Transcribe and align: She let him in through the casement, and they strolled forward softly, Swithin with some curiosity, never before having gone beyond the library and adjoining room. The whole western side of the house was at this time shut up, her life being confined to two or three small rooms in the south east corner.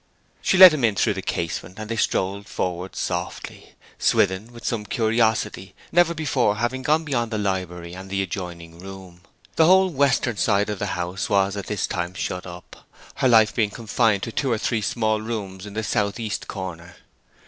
She 0.41 0.57
let 0.57 0.73
him 0.73 0.83
in 0.83 0.95
through 0.95 1.13
the 1.13 1.21
casement, 1.21 1.77
and 1.77 1.87
they 1.87 1.95
strolled 1.95 2.47
forward 2.47 2.95
softly, 2.95 3.75
Swithin 3.99 4.51
with 4.51 4.65
some 4.65 4.83
curiosity, 4.83 5.75
never 5.91 6.15
before 6.15 6.55
having 6.55 6.81
gone 6.81 7.03
beyond 7.03 7.29
the 7.29 7.37
library 7.37 7.93
and 7.93 8.11
adjoining 8.11 8.79
room. 8.79 9.21
The 9.57 9.67
whole 9.67 9.89
western 9.91 10.37
side 10.37 10.71
of 10.71 10.79
the 10.79 10.87
house 10.97 11.29
was 11.29 11.55
at 11.55 11.67
this 11.67 11.85
time 11.85 12.15
shut 12.15 12.47
up, 12.47 12.87
her 13.17 13.27
life 13.27 13.53
being 13.53 13.69
confined 13.69 14.23
to 14.23 14.31
two 14.31 14.51
or 14.51 14.57
three 14.57 14.81
small 14.81 15.21
rooms 15.21 15.67
in 15.67 15.75
the 15.75 15.83
south 15.83 16.19
east 16.19 16.47
corner. 16.47 16.95